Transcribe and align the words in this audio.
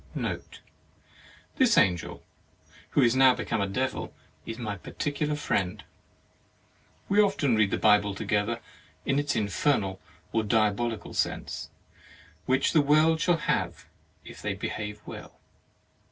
Note.— 0.15 0.61
This 1.59 1.77
Angel, 1.77 2.23
who 2.97 3.03
is 3.03 3.15
now 3.15 3.35
become 3.35 3.61
a 3.61 3.67
Devil, 3.67 4.15
is 4.47 4.57
my 4.57 4.75
particular 4.75 5.35
friend; 5.35 5.83
we 7.07 7.21
often 7.21 7.55
read 7.55 7.69
the 7.69 7.77
Bible 7.77 8.15
to 8.15 8.25
gether 8.25 8.61
in 9.05 9.19
its 9.19 9.35
infernal 9.35 10.01
or 10.31 10.41
diabolical 10.41 11.13
sense, 11.13 11.69
which 12.47 12.73
the 12.73 12.81
world 12.81 13.21
shall 13.21 13.37
have 13.37 13.85
if 14.25 14.41
they 14.41 14.55
behave 14.55 15.01
well. 15.05 15.39